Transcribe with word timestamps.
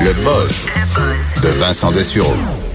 Le 0.00 0.12
buzz 0.22 0.66
de 1.42 1.48
Vincent 1.48 1.90
Dessureau. 1.90 2.67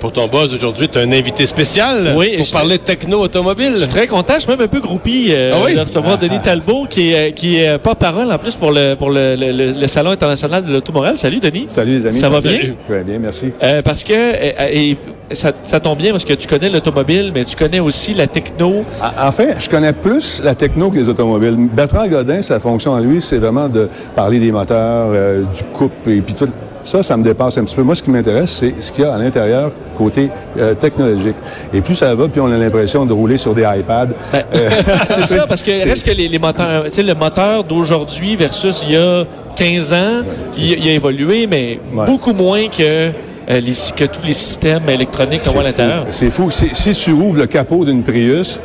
Pour 0.00 0.12
ton 0.12 0.26
buzz 0.28 0.54
aujourd'hui, 0.54 0.88
tu 0.88 0.98
as 0.98 1.02
un 1.02 1.12
invité 1.12 1.44
spécial 1.44 2.14
Oui, 2.16 2.32
pour 2.36 2.46
je- 2.46 2.52
parler 2.52 2.78
de 2.78 2.82
techno-automobile. 2.82 3.72
Je 3.74 3.80
suis 3.80 3.88
très 3.88 4.06
content, 4.06 4.34
je 4.36 4.40
suis 4.40 4.50
même 4.50 4.60
un 4.62 4.66
peu 4.66 4.80
groupie 4.80 5.28
euh, 5.30 5.52
Ah 5.54 5.58
oui? 5.64 5.74
de 5.74 5.80
recevoir 5.80 6.16
Denis 6.16 6.40
Talbot, 6.42 6.86
qui 6.88 7.12
est, 7.12 7.32
qui 7.32 7.56
est 7.58 7.76
porte-parole 7.78 8.32
en 8.32 8.38
plus 8.38 8.56
pour 8.56 8.72
le, 8.72 8.94
pour 8.94 9.10
le, 9.10 9.36
le- 9.36 9.52
le- 9.52 9.72
le 9.72 9.86
Salon 9.88 10.10
international 10.12 10.64
de 10.64 10.72
l'automobile. 10.72 11.12
Salut 11.16 11.38
Denis. 11.38 11.66
Salut 11.68 11.98
les 11.98 12.06
amis. 12.06 12.18
Ça 12.18 12.30
va 12.30 12.40
bien? 12.40 12.58
Très 12.88 13.02
bien, 13.04 13.18
merci. 13.18 13.50
Euh, 13.62 13.82
parce 13.82 14.02
que 14.02 14.12
euh, 14.14 14.68
et 14.72 14.96
ça, 15.32 15.52
ça 15.62 15.80
tombe 15.80 15.98
bien 15.98 16.12
parce 16.12 16.24
que 16.24 16.32
tu 16.32 16.48
connais 16.48 16.70
l'automobile, 16.70 17.30
mais 17.34 17.44
tu 17.44 17.54
connais 17.54 17.80
aussi 17.80 18.14
la 18.14 18.26
techno. 18.26 18.84
En 19.02 19.28
en 19.28 19.32
fait, 19.32 19.56
je 19.58 19.68
connais 19.68 19.92
plus 19.92 20.40
la 20.42 20.54
techno 20.54 20.90
que 20.90 20.96
les 20.96 21.08
automobiles. 21.10 21.56
Bertrand 21.72 22.08
Godin, 22.08 22.40
sa 22.40 22.58
fonction 22.58 22.94
à 22.94 23.00
lui, 23.00 23.20
c'est 23.20 23.38
vraiment 23.38 23.68
de 23.68 23.88
parler 24.16 24.40
des 24.40 24.50
moteurs, 24.50 25.10
euh, 25.12 25.42
du 25.42 25.62
couple 25.74 26.10
et 26.10 26.20
puis 26.22 26.34
tout. 26.34 26.48
Ça, 26.82 27.02
ça 27.02 27.16
me 27.16 27.22
dépasse 27.22 27.58
un 27.58 27.64
petit 27.64 27.74
peu. 27.76 27.82
Moi, 27.82 27.94
ce 27.94 28.02
qui 28.02 28.10
m'intéresse, 28.10 28.50
c'est 28.50 28.74
ce 28.80 28.90
qu'il 28.90 29.04
y 29.04 29.06
a 29.06 29.14
à 29.14 29.18
l'intérieur 29.18 29.70
côté 29.96 30.30
euh, 30.58 30.74
technologique. 30.74 31.36
Et 31.74 31.80
plus 31.80 31.94
ça 31.94 32.14
va, 32.14 32.26
puis 32.28 32.40
on 32.40 32.50
a 32.50 32.56
l'impression 32.56 33.04
de 33.06 33.12
rouler 33.12 33.36
sur 33.36 33.54
des 33.54 33.62
iPads. 33.62 34.08
Ben, 34.32 34.42
c'est 35.06 35.26
ça, 35.26 35.46
parce 35.46 35.62
que 35.62 35.70
reste 35.88 36.06
que 36.06 36.10
les, 36.12 36.28
les 36.28 36.38
moteurs, 36.38 36.84
tu 36.84 36.92
sais, 36.92 37.02
le 37.02 37.14
moteur 37.14 37.64
d'aujourd'hui 37.64 38.36
versus 38.36 38.82
il 38.86 38.92
y 38.94 38.96
a 38.96 39.24
15 39.56 39.92
ans, 39.92 40.20
il, 40.56 40.72
il 40.72 40.88
a 40.88 40.92
évolué, 40.92 41.46
mais 41.46 41.78
Ouais. 41.94 42.06
beaucoup 42.06 42.32
moins 42.32 42.68
que, 42.68 42.82
euh, 42.82 43.10
les, 43.48 43.74
que 43.96 44.04
tous 44.04 44.24
les 44.26 44.34
systèmes 44.34 44.88
électroniques 44.88 45.42
qu'on 45.44 45.52
voit 45.52 45.62
à 45.62 45.64
l'intérieur. 45.66 46.06
C'est 46.10 46.30
fou. 46.30 46.50
Si, 46.50 46.94
tu 46.94 47.10
ouvres 47.12 47.36
le 47.38 47.46
capot 47.46 47.84
d'une 47.84 48.02
Prius, 48.02 48.58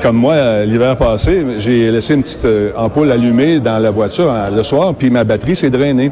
comme 0.00 0.16
moi, 0.16 0.32
euh, 0.34 0.64
l'hiver 0.64 0.96
passé, 0.96 1.44
j'ai 1.58 1.90
laissé 1.90 2.14
une 2.14 2.22
petite 2.22 2.44
euh, 2.44 2.72
ampoule 2.76 3.12
allumée 3.12 3.60
dans 3.60 3.78
la 3.78 3.90
voiture 3.90 4.32
euh, 4.32 4.50
le 4.50 4.62
soir, 4.64 4.94
puis 4.94 5.10
ma 5.10 5.22
batterie 5.22 5.54
s'est 5.54 5.70
drainée. 5.70 6.10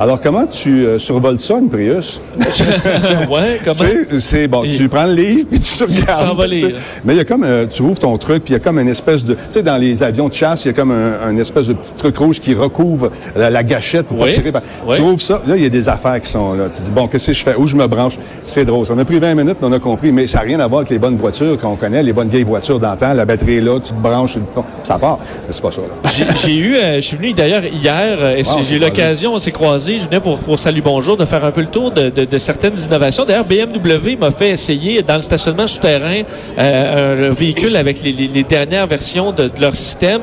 Alors, 0.00 0.20
comment 0.20 0.46
tu 0.46 0.86
euh, 0.86 0.98
survoles 1.00 1.40
ça, 1.40 1.58
une 1.58 1.68
Prius? 1.68 2.20
ouais, 2.38 3.58
comment? 3.64 3.74
Tu 3.74 3.80
sais, 3.80 4.06
c'est 4.20 4.46
bon, 4.48 4.62
Et- 4.62 4.76
tu 4.76 4.88
prends 4.88 5.06
le 5.06 5.14
livre 5.14 5.48
puis 5.50 5.58
tu 5.58 5.82
regardes. 5.82 6.48
tu. 6.50 6.74
Mais 7.04 7.14
il 7.14 7.16
y 7.16 7.20
a 7.20 7.24
comme, 7.24 7.42
euh, 7.42 7.66
tu 7.66 7.82
ouvres 7.82 7.98
ton 7.98 8.16
truc 8.16 8.44
puis 8.44 8.52
il 8.52 8.56
y 8.56 8.60
a 8.60 8.60
comme 8.60 8.78
une 8.78 8.88
espèce 8.88 9.24
de, 9.24 9.34
tu 9.34 9.40
sais, 9.50 9.62
dans 9.64 9.76
les 9.76 10.02
avions 10.04 10.28
de 10.28 10.34
chasse, 10.34 10.64
il 10.64 10.68
y 10.68 10.70
a 10.70 10.74
comme 10.74 10.92
un, 10.92 11.36
espèce 11.36 11.66
de 11.66 11.72
petit 11.72 11.94
truc 11.94 12.16
rouge 12.16 12.38
qui 12.40 12.54
recouvre 12.54 13.10
la, 13.34 13.50
la 13.50 13.62
gâchette 13.64 14.06
pour 14.06 14.20
Oui. 14.20 14.28
pas 14.28 14.34
tirer. 14.34 14.52
par- 14.52 14.62
Oui. 14.86 14.94
Tu 14.96 15.02
ouvres 15.02 15.20
ça, 15.20 15.42
là 15.46 15.56
il 15.56 15.62
y 15.64 15.66
a 15.66 15.68
des 15.68 15.88
affaires 15.88 16.20
qui 16.22 16.30
sont 16.30 16.52
là. 16.54 16.66
Tu 16.74 16.80
dis 16.82 16.90
bon, 16.92 17.08
qu'est-ce 17.08 17.26
que 17.28 17.32
je 17.32 17.42
fais? 17.42 17.56
Où 17.56 17.66
je 17.66 17.74
me 17.74 17.86
branche? 17.88 18.18
C'est 18.44 18.64
drôle. 18.64 18.86
Ça 18.86 18.94
m'a 18.94 19.04
pris 19.04 19.18
20 19.18 19.34
minutes, 19.34 19.56
mais 19.60 19.66
on 19.68 19.72
a 19.72 19.80
compris. 19.80 20.12
Mais 20.12 20.28
ça 20.28 20.38
n'a 20.38 20.44
rien 20.44 20.60
à 20.60 20.68
voir 20.68 20.80
avec 20.82 20.90
les 20.90 21.00
bonnes 21.00 21.16
voitures 21.16 21.58
qu'on 21.58 21.74
connaît, 21.74 22.04
les 22.04 22.12
bonnes 22.12 22.28
vieilles 22.28 22.44
voitures 22.44 22.78
d'antan. 22.78 23.14
La 23.14 23.24
batterie 23.24 23.56
est 23.56 23.60
là, 23.62 23.80
tu 23.80 23.90
te 23.92 23.98
branches, 24.00 24.38
ça 24.84 24.96
part. 24.96 25.18
Mais 25.20 25.52
c'est 25.52 25.62
pas 25.62 25.72
ça. 25.72 25.80
Là. 25.80 26.10
J'ai 26.44 26.54
eu, 26.56 26.76
euh, 26.76 26.96
je 26.96 27.00
suis 27.00 27.16
venu 27.16 27.32
d'ailleurs 27.32 27.64
hier, 27.64 28.16
euh, 28.20 28.36
et 28.36 28.42
Wow, 28.48 28.62
j'ai 28.62 28.78
l'occasion, 28.78 29.34
on 29.34 29.38
s'est 29.40 29.50
croisés, 29.50 29.87
je 29.96 30.04
venais 30.06 30.20
pour, 30.20 30.38
pour 30.40 30.58
Salut 30.58 30.82
Bonjour 30.82 31.16
de 31.16 31.24
faire 31.24 31.44
un 31.44 31.50
peu 31.50 31.62
le 31.62 31.68
tour 31.68 31.90
de, 31.90 32.10
de- 32.10 32.24
de 32.26 32.38
certaines 32.38 32.78
innovations. 32.78 33.24
D'ailleurs, 33.24 33.44
BMW 33.46 34.16
m'a 34.18 34.30
fait 34.30 34.50
essayer 34.50 35.00
dans 35.02 35.16
le 35.16 35.22
stationnement 35.22 35.66
souterrain 35.66 36.22
euh, 36.58 37.30
un 37.30 37.32
véhicule 37.32 37.76
avec 37.76 38.02
les, 38.02 38.12
les- 38.12 38.26
les 38.28 38.42
dernières 38.42 38.86
versions 38.86 39.32
de, 39.32 39.44
de 39.44 39.60
leur 39.60 39.74
système. 39.76 40.22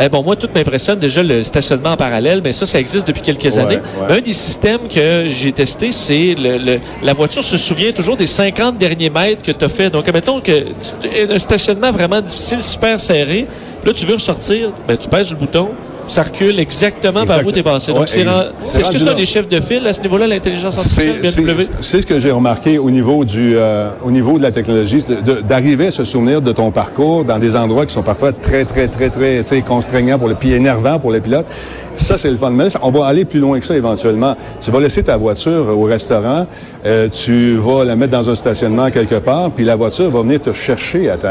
Euh, 0.00 0.08
bon, 0.08 0.24
moi, 0.24 0.34
tout 0.34 0.48
m'impressionne 0.52 0.98
déjà 0.98 1.22
le 1.22 1.44
stationnement 1.44 1.90
en 1.92 1.96
parallèle, 1.96 2.40
mais 2.42 2.52
ça, 2.52 2.66
ça 2.66 2.80
existe 2.80 3.06
depuis 3.06 3.22
quelques 3.22 3.44
Ouais, 3.54 3.58
années. 3.58 3.76
ouais. 3.76 4.06
Mais 4.08 4.16
un 4.16 4.20
des 4.20 4.32
systèmes 4.32 4.88
que 4.92 5.26
j'ai 5.28 5.52
testé, 5.52 5.92
c'est 5.92 6.34
le, 6.36 6.58
le- 6.58 6.80
la 7.00 7.12
voiture 7.12 7.44
se 7.44 7.56
souvient 7.56 7.92
toujours 7.92 8.16
des 8.16 8.26
50 8.26 8.76
derniers 8.76 9.10
mètres 9.10 9.42
que 9.42 9.52
tu 9.52 9.64
as 9.64 9.68
fait. 9.68 9.90
Donc, 9.90 10.08
admettons 10.08 10.40
que 10.40 10.50
tu- 11.02 11.32
un 11.32 11.38
stationnement 11.38 11.92
vraiment 11.92 12.20
difficile, 12.20 12.60
super 12.60 12.98
serré. 12.98 13.46
Là, 13.84 13.92
tu 13.92 14.04
veux 14.06 14.14
ressortir, 14.14 14.70
ben, 14.88 14.96
tu 14.96 15.08
pèses 15.08 15.30
le 15.30 15.36
bouton, 15.36 15.68
ça 16.08 16.22
recule 16.22 16.58
exactement 16.60 17.24
par 17.24 17.44
où 17.44 17.50
tu 17.52 17.58
es 17.58 17.62
passé. 17.62 17.92
Donc, 17.92 18.02
Ouais, 18.02 18.06
c'est 18.06 18.20
est-ce 18.20 18.90
que 18.90 18.98
c'est 18.98 19.08
un 19.08 19.14
des 19.14 19.26
chefs 19.26 19.48
de 19.48 19.60
file 19.60 19.86
à 19.86 19.92
ce 19.92 20.02
niveau-là, 20.02 20.26
l'intelligence 20.26 20.76
artificielle 20.76 21.20
c'est- 21.80 22.00
ce 22.02 22.06
que 22.06 22.18
j'ai 22.18 22.30
remarqué 22.30 22.78
au 22.78 22.90
niveau 22.90 23.24
du 23.24 23.56
euh, 23.56 23.88
au 24.04 24.10
niveau 24.10 24.38
de 24.38 24.42
la 24.42 24.50
technologie, 24.52 25.04
d'arriver 25.48 25.88
à 25.88 25.90
se 25.90 26.04
souvenir 26.04 26.42
de 26.42 26.52
ton 26.52 26.70
parcours 26.70 27.24
dans 27.24 27.38
des 27.38 27.56
endroits 27.56 27.86
qui 27.86 27.94
sont 27.94 28.02
parfois 28.02 28.32
très 28.32 28.64
très 28.64 28.88
très 28.88 29.08
très 29.10 29.42
tu 29.42 29.48
sais, 29.56 29.62
contraignants 29.62 30.18
pour 30.18 30.28
le 30.28 30.34
pied 30.34 30.54
énervant 30.56 30.98
pour 30.98 31.10
le 31.12 31.20
pilote. 31.20 31.46
Ça 31.94 32.18
c'est 32.18 32.30
le 32.30 32.36
fun. 32.36 32.50
Mais 32.50 32.64
on 32.82 32.90
va 32.90 33.06
aller 33.06 33.24
plus 33.24 33.38
loin 33.40 33.60
que 33.60 33.64
ça 33.66 33.76
éventuellement. 33.76 34.36
Tu 34.60 34.70
vas 34.70 34.80
laisser 34.80 35.02
ta 35.04 35.16
voiture 35.16 35.68
au 35.78 35.84
restaurant, 35.84 36.46
euh, 36.84 37.08
tu 37.08 37.56
vas 37.56 37.84
la 37.84 37.94
mettre 37.94 38.12
dans 38.12 38.28
un 38.28 38.34
stationnement 38.34 38.90
quelque 38.90 39.14
part, 39.16 39.50
puis 39.52 39.64
la 39.64 39.76
voiture 39.76 40.10
va 40.10 40.22
venir 40.22 40.40
te 40.40 40.52
chercher 40.52 41.08
à, 41.10 41.16
ta- 41.16 41.28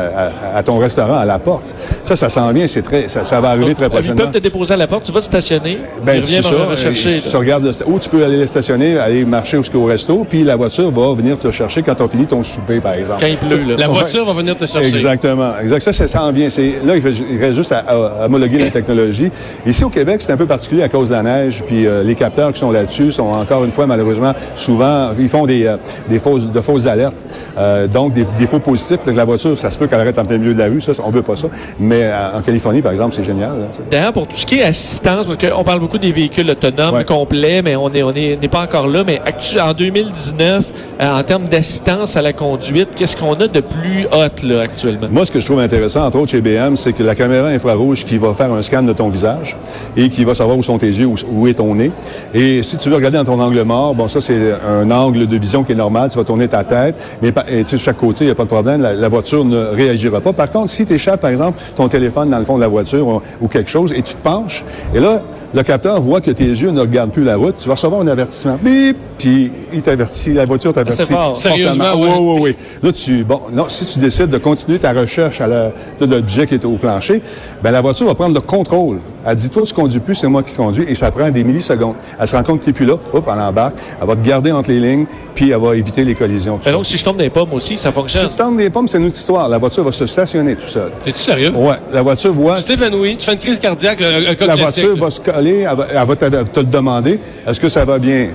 à- 0.53 0.57
à 0.57 0.63
ton 0.63 0.77
restaurant 0.77 1.17
à 1.17 1.25
la 1.25 1.37
porte. 1.37 1.75
Ça, 2.01 2.15
ça 2.15 2.29
s'en 2.29 2.51
vient, 2.53 2.65
c'est 2.67 2.81
très, 2.81 3.09
ça, 3.09 3.25
ça 3.25 3.41
va 3.41 3.49
arriver 3.49 3.73
très 3.73 3.85
Ils 3.87 3.89
prochainement. 3.89 4.21
peuvent 4.21 4.31
te 4.31 4.37
déposer 4.37 4.62
à 4.71 4.77
la 4.77 4.87
porte, 4.87 5.05
tu 5.05 5.11
vas 5.11 5.19
te 5.19 5.25
stationner, 5.25 5.77
Ben, 6.05 6.21
ça. 6.25 6.55
rechercher. 6.65 7.19
Tu 7.19 7.35
regardes 7.35 7.63
le 7.63 7.71
ou 7.87 7.99
tu 7.99 8.09
peux 8.09 8.23
aller 8.23 8.37
le 8.37 8.45
stationner, 8.45 8.97
aller 8.97 9.25
marcher 9.25 9.57
jusqu'au 9.57 9.85
resto, 9.85 10.25
puis 10.29 10.43
la 10.43 10.55
voiture 10.55 10.91
va 10.91 11.13
venir 11.13 11.37
te 11.37 11.49
chercher 11.51 11.81
quand 11.83 11.95
tu 11.95 12.03
as 12.03 12.07
fini 12.07 12.25
ton 12.27 12.43
souper, 12.43 12.79
par 12.79 12.93
exemple. 12.93 13.21
Quand 13.21 13.27
il 13.27 13.37
pleut, 13.37 13.63
là. 13.63 13.75
La 13.77 13.87
voiture 13.87 14.25
va 14.25 14.33
venir 14.33 14.57
te 14.57 14.65
chercher. 14.65 14.87
Exactement. 14.89 15.53
Exact. 15.61 15.81
Ça, 15.81 15.93
ça 15.93 16.07
s'en 16.07 16.31
vient. 16.31 16.49
C'est, 16.49 16.79
là, 16.83 16.95
il, 16.95 17.37
reste 17.39 17.55
juste 17.55 17.71
à, 17.71 17.79
à 17.87 18.25
homologuer 18.25 18.59
la 18.59 18.71
technologie. 18.71 19.31
Ici, 19.65 19.83
au 19.83 19.89
Québec, 19.89 20.21
c'est 20.21 20.31
un 20.31 20.37
peu 20.37 20.45
particulier 20.45 20.83
à 20.83 20.89
cause 20.89 21.09
de 21.09 21.13
la 21.13 21.23
neige, 21.23 21.63
puis 21.65 21.85
euh, 21.85 22.03
les 22.03 22.15
capteurs 22.15 22.51
qui 22.53 22.59
sont 22.59 22.71
là-dessus 22.71 23.11
sont 23.11 23.23
encore 23.29 23.63
une 23.65 23.71
fois, 23.71 23.85
malheureusement, 23.87 24.33
souvent, 24.55 25.09
ils 25.17 25.29
font 25.29 25.45
des, 25.45 25.65
euh, 25.65 25.77
des 26.09 26.19
fausses, 26.19 26.51
de 26.51 26.61
fausses 26.61 26.87
alertes. 26.87 27.17
Euh, 27.57 27.87
donc, 27.87 28.13
des, 28.13 28.25
des 28.39 28.47
faux 28.47 28.59
positifs. 28.59 28.99
Que 29.03 29.11
la 29.11 29.25
voiture, 29.25 29.57
ça 29.57 29.69
se 29.69 29.77
peut 29.77 29.87
qu'elle 29.87 29.99
arrête 29.99 30.17
en 30.17 30.23
plein 30.23 30.37
milieu 30.37 30.53
de 30.53 30.59
la 30.59 30.65
rue. 30.67 30.81
Ça, 30.81 30.91
on 31.03 31.09
veut 31.09 31.21
pas 31.21 31.35
ça. 31.35 31.47
Mais 31.79 32.03
euh, 32.03 32.37
en 32.37 32.41
Californie, 32.41 32.81
par 32.81 32.91
exemple, 32.91 33.13
c'est 33.15 33.23
génial. 33.23 33.51
D'ailleurs, 33.91 34.13
pour 34.13 34.27
tout 34.27 34.35
ce 34.35 34.45
qui 34.45 34.52
est 34.59 34.63
assistance, 34.63 35.25
parce 35.25 35.37
qu'on 35.37 35.63
parle 35.63 35.79
beaucoup 35.79 35.97
des 35.97 36.11
véhicules 36.11 36.49
autonomes 36.49 36.95
Ouais. 36.95 37.05
complets, 37.05 37.61
mais 37.61 37.75
on 37.75 37.89
n'est 37.89 38.03
on 38.03 38.11
est, 38.11 38.47
pas 38.47 38.61
encore 38.61 38.87
là. 38.87 39.03
Mais 39.05 39.19
en 39.61 39.73
2019, 39.73 40.71
euh, 41.01 41.19
en 41.19 41.23
termes 41.23 41.45
d'assistance 41.45 42.15
à 42.15 42.21
la 42.21 42.33
conduite, 42.33 42.89
qu'est-ce 42.95 43.15
qu'on 43.17 43.33
a 43.33 43.47
de 43.47 43.59
plus 43.61 44.05
hot 44.11 44.45
là, 44.47 44.61
actuellement? 44.61 45.07
Moi, 45.11 45.25
ce 45.25 45.31
que 45.31 45.39
je 45.39 45.45
trouve 45.45 45.59
intéressant, 45.59 46.05
entre 46.05 46.19
autres 46.19 46.31
chez 46.31 46.41
BM, 46.41 46.75
c'est 46.75 46.93
que 46.93 47.03
la 47.03 47.15
caméra 47.15 47.47
infrarouge 47.47 48.05
qui 48.05 48.17
va 48.17 48.33
faire 48.33 48.51
un 48.51 48.61
scan 48.61 48.83
de 48.83 48.93
ton 48.93 49.09
visage 49.09 49.55
et 49.97 50.09
qui 50.09 50.23
va 50.23 50.33
savoir 50.33 50.57
où 50.57 50.63
sont 50.63 50.77
tes 50.77 50.87
yeux, 50.87 51.05
où, 51.07 51.15
où 51.31 51.47
est 51.47 51.53
ton 51.55 51.73
nez. 51.75 51.91
Et 52.33 52.63
si 52.63 52.77
tu 52.77 52.89
veux 52.89 52.95
regarder 52.95 53.17
dans 53.17 53.25
ton 53.25 53.39
angle 53.39 53.61
mort, 53.63 53.95
bon, 53.95 54.07
ça, 54.07 54.21
c'est 54.21 54.53
un 54.67 54.89
angle 54.91 55.27
de 55.27 55.37
vision 55.37 55.63
qui 55.63 55.71
est 55.71 55.75
normal. 55.75 56.09
Tu 56.11 56.17
vas 56.17 56.23
tourner 56.23 56.47
ta 56.47 56.63
tête, 56.63 57.01
mais 57.21 57.33
et, 57.49 57.63
de 57.63 57.77
chaque 57.77 57.97
côté, 57.97 58.25
il 58.25 58.27
n'y 58.27 58.31
a 58.31 58.35
pas 58.35 58.43
de 58.43 58.49
problème. 58.49 58.81
La, 58.81 58.93
la 58.93 59.07
voiture 59.09 59.43
ne 59.45 59.57
réagira 59.57 60.21
pas. 60.21 60.33
Par 60.33 60.49
contre, 60.49 60.69
si 60.69 60.85
tu 60.85 60.93
échappes, 60.93 61.21
par 61.21 61.29
exemple, 61.31 61.59
ton 61.75 61.87
téléphone 61.87 62.29
dans 62.29 62.39
le 62.39 62.45
fond 62.45 62.55
de 62.55 62.61
la 62.61 62.67
voiture 62.67 63.07
ou, 63.07 63.21
ou 63.41 63.47
quelque 63.47 63.69
chose 63.69 63.93
et 63.93 64.01
tu 64.01 64.13
te 64.13 64.21
et 64.93 64.99
là, 64.99 65.21
le 65.53 65.63
capteur 65.63 66.01
voit 66.01 66.21
que 66.21 66.31
tes 66.31 66.45
yeux 66.45 66.71
ne 66.71 66.81
regardent 66.81 67.11
plus 67.11 67.23
la 67.23 67.35
route, 67.35 67.55
tu 67.57 67.67
vas 67.67 67.75
recevoir 67.75 68.01
un 68.01 68.07
avertissement. 68.07 68.57
Bip! 68.61 68.97
Puis 69.17 69.51
il 69.71 69.81
t'avertit, 69.81 70.33
la 70.33 70.45
voiture 70.45 70.73
t'avertit. 70.73 71.13
Sérieusement. 71.35 71.93
Oui, 71.95 72.09
oui, 72.19 72.37
oui. 72.41 72.55
Là, 72.81 72.91
tu, 72.91 73.23
bon, 73.23 73.41
non, 73.53 73.65
si 73.69 73.85
tu 73.85 73.99
décides 73.99 74.29
de 74.29 74.37
continuer 74.37 74.79
ta 74.79 74.91
recherche 74.91 75.39
à 75.39 75.47
l'objet 76.01 76.47
qui 76.47 76.55
est 76.55 76.65
au 76.65 76.73
plancher, 76.77 77.21
ben 77.61 77.71
la 77.71 77.81
voiture 77.81 78.07
va 78.07 78.15
prendre 78.15 78.33
le 78.33 78.41
contrôle. 78.41 78.99
Elle 79.25 79.35
dit, 79.37 79.49
toi, 79.49 79.61
tu 79.65 79.73
conduis 79.73 80.01
plus, 80.01 80.15
c'est 80.15 80.27
moi 80.27 80.43
qui 80.43 80.53
conduis, 80.53 80.83
et 80.87 80.95
ça 80.95 81.09
prend 81.09 81.29
des 81.29 81.45
millisecondes. 81.45 81.95
Elle 82.19 82.27
se 82.27 82.35
rend 82.35 82.43
compte 82.43 82.59
que 82.59 82.65
tu 82.65 82.71
n'es 82.71 82.73
plus 82.73 82.85
là, 82.85 82.95
hop, 83.13 83.29
elle 83.31 83.39
embarque, 83.39 83.75
elle 84.01 84.05
va 84.07 84.15
te 84.17 84.27
garder 84.27 84.51
entre 84.51 84.69
les 84.69 84.81
lignes, 84.81 85.05
puis 85.33 85.51
elle 85.51 85.61
va 85.61 85.77
éviter 85.77 86.03
les 86.03 86.13
collisions. 86.15 86.59
ça. 86.61 86.71
donc, 86.71 86.85
si 86.85 86.97
je 86.97 87.05
tombe 87.05 87.19
les 87.19 87.29
pommes 87.29 87.53
aussi, 87.53 87.77
ça 87.77 87.91
fonctionne. 87.93 88.27
Si 88.27 88.35
tu 88.35 88.41
tombes 88.41 88.57
des 88.57 88.69
pommes, 88.69 88.89
c'est 88.89 88.97
une 88.97 89.05
autre 89.05 89.15
histoire. 89.15 89.47
La 89.47 89.59
voiture 89.59 89.85
va 89.85 89.93
se 89.93 90.05
stationner 90.05 90.55
tout 90.57 90.67
seul. 90.67 90.91
T'es-tu 91.03 91.19
sérieux? 91.19 91.53
Ouais, 91.55 91.75
la 91.93 92.01
voiture 92.01 92.33
voit, 92.33 92.57
Tu 92.57 92.65
t'évanouis, 92.65 93.15
tu 93.15 93.25
fais 93.25 93.33
une 93.33 93.39
crise 93.39 93.59
cardiaque, 93.59 94.01
un, 94.01 94.31
un 94.31 94.35
cas 94.35 94.45
la 94.47 94.55
voiture 94.57 94.97
va 94.97 95.09
se 95.09 95.21
elle 95.51 95.75
va, 95.75 95.87
elle 95.91 96.07
va 96.07 96.15
te, 96.15 96.43
te 96.43 96.59
le 96.59 96.65
demander. 96.65 97.19
Est-ce 97.47 97.59
que 97.59 97.69
ça 97.69 97.85
va 97.85 97.99
bien? 97.99 98.29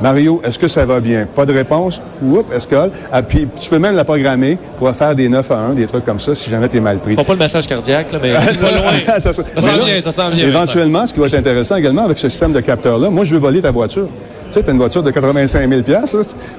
Mario, 0.00 0.40
est-ce 0.44 0.58
que 0.58 0.66
ça 0.68 0.84
va 0.84 0.98
bien? 1.00 1.26
Pas 1.34 1.46
de 1.46 1.52
réponse? 1.52 2.02
Oups, 2.22 2.52
escale. 2.52 2.90
Ah, 3.12 3.22
puis 3.22 3.46
tu 3.60 3.70
peux 3.70 3.78
même 3.78 3.94
la 3.94 4.04
programmer 4.04 4.58
pour 4.76 4.90
faire 4.90 5.14
des 5.14 5.28
9 5.28 5.50
à 5.50 5.56
1, 5.56 5.74
des 5.74 5.86
trucs 5.86 6.04
comme 6.04 6.18
ça, 6.18 6.34
si 6.34 6.50
jamais 6.50 6.68
tu 6.68 6.76
es 6.76 6.80
mal 6.80 6.98
pris. 6.98 7.14
Font 7.14 7.24
pas 7.24 7.32
le 7.34 7.38
massage 7.38 7.66
cardiaque, 7.66 8.10
là, 8.12 8.18
mais 8.20 8.32
pas 8.34 8.40
loin. 8.40 9.18
ça, 9.20 9.32
Ça 9.32 9.42
Mais 9.54 9.60
s'en 9.60 9.66
là, 9.68 9.84
vient, 9.84 10.02
ça 10.02 10.12
s'en 10.12 10.30
vient. 10.30 10.46
Éventuellement, 10.48 11.06
ce 11.06 11.14
qui 11.14 11.20
va 11.20 11.26
être 11.26 11.34
intéressant 11.34 11.76
également 11.76 12.04
avec 12.04 12.18
ce 12.18 12.28
système 12.28 12.52
de 12.52 12.60
capteur-là, 12.60 13.08
moi, 13.10 13.24
je 13.24 13.34
veux 13.34 13.40
voler 13.40 13.62
ta 13.62 13.70
voiture. 13.70 14.08
Tu 14.48 14.52
sais, 14.52 14.62
tu 14.62 14.68
as 14.70 14.72
une 14.72 14.78
voiture 14.78 15.02
de 15.02 15.10
85 15.10 15.68
000 15.68 15.80
là, 15.86 16.00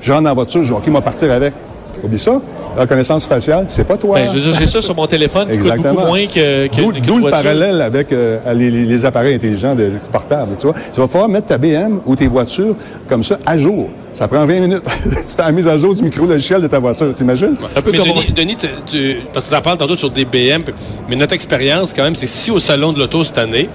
je 0.01 0.11
rentre 0.11 0.23
dans 0.23 0.29
la 0.29 0.33
voiture, 0.33 0.63
je 0.63 0.67
dis, 0.67 0.73
OK, 0.73 0.87
moi, 0.87 1.01
partir 1.01 1.31
avec. 1.31 1.53
Oublie 2.03 2.19
ça. 2.19 2.41
La 2.75 2.81
reconnaissance 2.83 3.25
faciale, 3.25 3.65
c'est 3.69 3.85
pas 3.85 3.97
toi. 3.97 4.19
Ben, 4.19 4.27
je 4.27 4.33
veux 4.33 4.51
dire, 4.51 4.59
j'ai 4.59 4.67
ça 4.67 4.81
sur 4.81 4.95
mon 4.95 5.07
téléphone 5.07 5.47
coûte 5.47 5.55
Exactement. 5.55 5.93
beaucoup 5.93 6.07
moins 6.07 6.25
que, 6.25 6.67
que 6.67 6.99
D'où 7.05 7.19
le 7.19 7.29
parallèle 7.29 7.81
avec 7.81 8.11
euh, 8.11 8.39
les, 8.53 9.05
appareils 9.05 9.35
intelligents 9.35 9.75
de, 9.75 9.91
portables. 10.11 10.55
Tu 10.57 10.67
vois, 10.67 10.75
tu 10.93 10.99
vas 10.99 11.07
pouvoir 11.07 11.29
mettre 11.29 11.47
ta 11.47 11.57
BM 11.57 11.99
ou 12.05 12.15
tes 12.15 12.27
voitures 12.27 12.75
comme 13.07 13.23
ça 13.23 13.39
à 13.45 13.57
jour. 13.57 13.89
Ça 14.13 14.27
prend 14.27 14.45
20 14.45 14.59
minutes. 14.59 14.83
tu 15.03 15.35
fais 15.35 15.43
la 15.43 15.51
mise 15.51 15.67
à 15.67 15.77
jour 15.77 15.93
du 15.95 16.03
micro-logiciel 16.03 16.61
de 16.61 16.67
ta 16.67 16.79
voiture, 16.79 17.13
t'imagines? 17.13 17.55
Un 17.75 17.81
peu 17.81 17.91
Mais 17.91 17.97
comme 17.97 18.07
Denis, 18.07 18.33
Denis, 18.33 18.57
tu- 18.57 18.67
tu- 18.85 19.17
parce 19.33 19.45
que 19.45 19.51
tu 19.51 19.57
en 19.57 19.61
parles 19.61 19.77
tantôt 19.77 19.97
sur 19.97 20.09
des 20.09 20.25
BM, 20.25 20.61
mais 21.09 21.15
notre 21.15 21.33
expérience, 21.33 21.93
quand 21.93 22.03
même, 22.03 22.15
c'est 22.15 22.27
si 22.27 22.51
au 22.51 22.59
Salon 22.59 22.93
de 22.93 22.99
l'Auto 22.99 23.23
cette 23.23 23.37
année, 23.37 23.69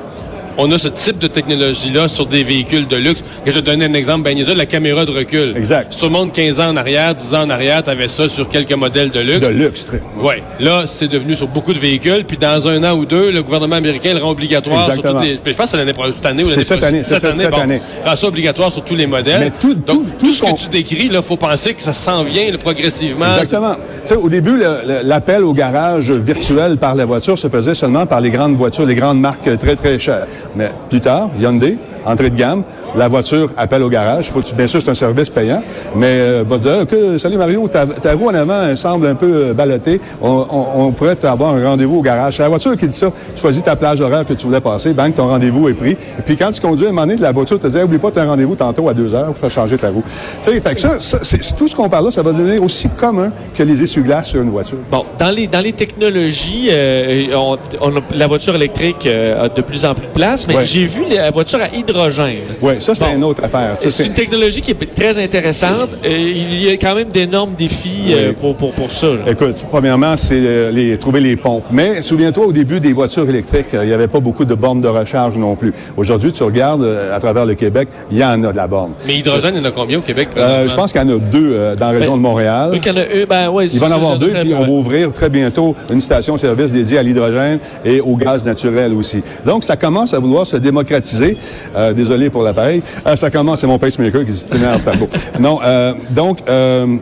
on 0.58 0.70
a 0.72 0.78
ce 0.78 0.88
type 0.88 1.18
de 1.18 1.26
technologie-là 1.26 2.08
sur 2.08 2.26
des 2.26 2.44
véhicules 2.44 2.86
de 2.86 2.96
luxe. 2.96 3.22
Et 3.46 3.52
je 3.52 3.60
donner 3.60 3.86
un 3.86 3.94
exemple, 3.94 4.22
ben, 4.24 4.38
la 4.56 4.66
caméra 4.66 5.04
de 5.04 5.10
recul. 5.10 5.54
Exact. 5.56 5.92
Si 5.92 5.98
tout 5.98 6.06
le 6.06 6.12
monde 6.12 6.32
15 6.32 6.60
ans 6.60 6.70
en 6.70 6.76
arrière, 6.76 7.14
10 7.14 7.34
ans 7.34 7.42
en 7.42 7.50
arrière, 7.50 7.82
tu 7.82 7.90
avais 7.90 8.08
ça 8.08 8.28
sur 8.28 8.48
quelques 8.48 8.72
modèles 8.72 9.10
de 9.10 9.20
luxe. 9.20 9.40
De 9.46 9.52
luxe, 9.52 9.86
très. 9.86 10.00
Oui. 10.18 10.34
Là, 10.58 10.84
c'est 10.86 11.08
devenu 11.08 11.36
sur 11.36 11.46
beaucoup 11.48 11.72
de 11.74 11.78
véhicules. 11.78 12.24
Puis 12.26 12.36
dans 12.36 12.66
un 12.68 12.82
an 12.84 12.94
ou 12.96 13.04
deux, 13.04 13.30
le 13.30 13.42
gouvernement 13.42 13.76
américain 13.76 14.14
le 14.14 14.20
rend 14.22 14.30
obligatoire 14.30 14.80
Exactement. 14.88 15.12
sur 15.12 15.20
toutes 15.20 15.28
les. 15.28 15.36
puis 15.36 15.52
Je 15.52 15.56
pense 15.56 15.66
que 15.66 15.70
c'est 15.72 15.76
l'année 15.76 15.92
pro- 15.92 16.06
cette 16.12 16.26
année 16.26 16.44
ou 16.44 16.48
C'est 16.48 16.62
cette 16.62 16.78
prochaine. 16.78 16.84
année, 16.94 17.04
c'est 17.04 17.18
cette- 17.18 17.36
cette 17.36 17.50
bon. 17.50 17.58
année. 17.58 17.80
Rend 18.04 18.16
ça 18.16 18.26
obligatoire 18.26 18.72
sur 18.72 18.82
tous 18.84 18.94
les 18.96 19.06
modèles. 19.06 19.40
Mais 19.40 19.50
tout- 19.50 19.74
Donc, 19.74 19.84
tout- 19.86 20.04
tout, 20.18 20.26
tout 20.26 20.30
ce 20.32 20.42
que 20.42 20.56
tu 20.62 20.68
décris, 20.68 21.08
là, 21.08 21.22
faut 21.22 21.36
penser 21.36 21.74
que 21.74 21.82
ça 21.82 21.92
s'en 21.92 22.22
vient 22.24 22.50
là, 22.50 22.58
progressivement. 22.58 23.26
Exactement. 23.40 23.74
Tu 23.74 24.08
sais, 24.08 24.14
au 24.16 24.28
début, 24.28 24.56
le- 24.56 24.80
le- 24.86 25.00
l'appel 25.04 25.44
au 25.44 25.52
garage 25.52 26.10
virtuel 26.10 26.76
par 26.78 26.94
la 26.94 27.04
voiture 27.04 27.36
se 27.38 27.48
faisait 27.48 27.74
seulement 27.74 28.06
par 28.06 28.20
les 28.20 28.30
grandes 28.30 28.56
voitures, 28.56 28.86
les 28.86 28.94
grandes 28.94 29.20
marques 29.20 29.58
très, 29.58 29.76
très 29.76 29.98
chères. 29.98 30.26
Mais 30.56 30.70
plus 30.88 31.00
tard, 31.00 31.30
Hyundai, 31.38 31.78
entrée 32.04 32.30
de 32.30 32.36
gamme, 32.36 32.62
la 32.96 33.08
voiture 33.08 33.50
appelle 33.56 33.82
au 33.82 33.88
garage. 33.88 34.30
Faut, 34.30 34.40
bien 34.56 34.66
sûr, 34.66 34.80
c'est 34.80 34.90
un 34.90 34.94
service 34.94 35.28
payant, 35.30 35.62
mais 35.94 36.06
euh, 36.18 36.44
va 36.46 36.58
dire, 36.58 36.78
OK, 36.82 36.94
salut 37.18 37.36
Mario, 37.36 37.66
ta, 37.68 37.86
ta 37.86 38.14
roue 38.14 38.28
en 38.28 38.34
avant 38.34 38.62
elle 38.68 38.76
semble 38.76 39.06
un 39.06 39.14
peu 39.14 39.30
euh, 39.48 39.54
ballottée. 39.54 40.00
On, 40.22 40.44
on- 40.50 40.66
on 40.86 40.92
pourrait 40.92 41.16
avoir 41.24 41.54
un 41.54 41.64
rendez-vous 41.64 41.98
au 41.98 42.02
garage. 42.02 42.36
C'est 42.36 42.42
la 42.42 42.48
voiture 42.48 42.76
qui 42.76 42.86
dit 42.88 42.96
ça. 42.96 43.10
Tu 43.34 43.40
choisis 43.40 43.62
ta 43.62 43.76
plage 43.76 44.00
horaire 44.00 44.24
que 44.26 44.32
tu 44.34 44.46
voulais 44.46 44.60
passer, 44.60 44.92
bang, 44.92 45.12
ton 45.14 45.28
rendez-vous 45.28 45.68
est 45.68 45.74
pris. 45.74 45.92
Et 45.92 46.22
puis 46.24 46.36
quand 46.36 46.50
tu 46.52 46.60
conduis, 46.60 46.86
à 46.86 46.88
un 46.88 46.92
moment 46.92 47.06
donné, 47.06 47.18
la 47.20 47.32
voiture 47.32 47.58
te 47.60 47.66
dit, 47.66 47.78
oublie 47.78 47.98
pas, 47.98 48.10
tu 48.10 48.18
as 48.18 48.22
un 48.22 48.26
rendez-vous 48.28 48.54
tantôt 48.56 48.88
à 48.88 48.94
deux 48.94 49.14
heures 49.14 49.26
pour 49.26 49.36
faire 49.36 49.50
changer 49.50 49.76
ta 49.78 49.88
roue. 49.90 50.02
Tu 50.42 50.50
sais, 50.52 50.60
fait 50.60 50.74
que 50.74 50.80
ça, 50.80 51.00
ça, 51.00 51.18
c'est 51.22 51.56
tout 51.56 51.68
ce 51.68 51.76
qu'on 51.76 51.88
parle 51.88 52.06
là, 52.06 52.10
ça 52.10 52.22
va 52.22 52.32
devenir 52.32 52.62
aussi 52.62 52.88
commun 52.88 53.32
que 53.56 53.62
les 53.62 53.82
essuie-glaces 53.82 54.28
sur 54.28 54.42
une 54.42 54.50
voiture. 54.50 54.78
Bon, 54.90 55.04
dans 55.18 55.30
les, 55.30 55.46
dans 55.46 55.60
les 55.60 55.72
technologies, 55.72 56.68
euh, 56.72 57.26
on, 57.36 57.56
on 57.80 57.96
a- 57.96 58.00
la 58.14 58.26
voiture 58.26 58.54
électrique 58.54 59.06
euh, 59.06 59.44
a 59.44 59.48
de 59.48 59.60
plus 59.62 59.84
en 59.84 59.94
plus 59.94 60.06
de 60.06 60.12
place, 60.12 60.46
mais 60.48 60.56
Ouais. 60.56 60.64
j'ai 60.64 60.84
vu 60.84 61.02
la 61.10 61.30
voiture 61.30 61.60
à 61.62 61.74
hydrogène. 61.74 62.38
Oui, 62.60 62.74
ça, 62.80 62.94
c'est 62.94 63.04
Bon. 63.04 63.16
une 63.16 63.24
autre 63.24 63.44
affaire. 63.44 63.74
C'est 63.78 64.06
une 64.06 64.12
technologie 64.12 64.60
qui 64.60 64.70
est 64.72 64.94
très 64.94 65.18
intéressante. 65.18 65.90
Euh, 66.04 66.08
il 66.08 66.64
y 66.64 66.68
a 66.68 66.72
quand 66.72 66.94
même 66.94 67.08
d'énormes 67.08 67.52
défis 67.58 68.12
euh, 68.12 68.32
pour, 68.32 68.54
pour, 68.56 68.72
pour 68.72 68.90
ça. 68.90 69.06
là. 69.08 69.20
Écoute, 69.28 69.64
premièrement, 69.70 70.16
c'est 70.16 70.34
euh, 70.40 70.70
les, 70.70 70.96
trouver 70.98 71.20
les 71.20 71.36
pompes. 71.36 71.64
Mais 71.70 72.02
souviens-toi, 72.02 72.46
au 72.46 72.52
début 72.52 72.80
des 72.80 72.92
voitures 72.92 73.28
électriques, 73.28 73.68
il 73.72 73.80
n'y 73.86 73.92
avait 73.92 74.08
pas 74.08 74.20
beaucoup 74.20 74.44
de 74.44 74.54
bornes 74.54 74.80
de 74.80 74.88
recharge 74.88 75.36
non 75.36 75.56
plus. 75.56 75.72
Aujourd'hui, 75.96 76.32
tu 76.32 76.42
regardes 76.42 76.86
à 77.14 77.18
travers 77.20 77.46
le 77.46 77.54
Québec, 77.54 77.88
il 78.10 78.18
y 78.18 78.24
en 78.24 78.42
a 78.44 78.52
de 78.52 78.56
la 78.56 78.66
borne. 78.66 78.92
Mais 79.06 79.16
hydrogène, 79.16 79.54
il 79.56 79.62
y 79.62 79.64
en 79.66 79.68
a 79.68 79.72
combien 79.72 79.98
au 79.98 80.02
Québec? 80.02 80.28
Euh, 80.36 80.68
je 80.68 80.74
pense 80.74 80.92
qu'il 80.92 81.00
y 81.00 81.04
en 81.04 81.08
a 81.08 81.18
deux 81.18 81.74
dans 81.78 81.86
la 81.86 81.98
région 81.98 82.12
Ben, 82.12 82.16
de 82.16 82.22
Montréal. 82.22 82.80
Qu'il 82.80 82.92
y 82.92 82.98
en 82.98 83.00
a 83.00 83.26
ben, 83.26 83.48
ouais, 83.50 83.66
Il 83.66 83.78
va 83.80 83.88
en 83.88 83.92
avoir 83.92 84.18
deux, 84.18 84.30
puis 84.40 84.54
on 84.54 84.62
va 84.62 84.70
ouvrir 84.70 85.12
très 85.12 85.28
bientôt 85.28 85.74
une 85.90 86.00
station-service 86.00 86.72
dédiée 86.72 86.98
à 86.98 87.02
l'hydrogène 87.02 87.58
et 87.84 88.00
au 88.00 88.16
gaz 88.16 88.44
naturel 88.44 88.92
aussi. 88.94 89.22
Donc, 89.44 89.64
ça 89.64 89.76
commence 89.76 90.14
à 90.14 90.18
vouloir 90.18 90.46
se 90.46 90.56
démocratiser. 90.56 91.36
Euh, 91.76 91.92
désolé 91.92 92.30
pour 92.30 92.42
l'appareil. 92.42 92.69
Euh, 93.06 93.16
ça 93.16 93.30
commence, 93.30 93.60
c'est 93.60 93.66
mon 93.66 93.78
pacemaker 93.78 94.24
qui 94.24 94.32
se 94.32 94.54
tient 94.54 94.74
en 94.74 94.78
tableau. 94.78 95.08
Non, 95.38 95.58
euh, 95.62 95.94
donc... 96.10 96.38
Euh, 96.48 96.96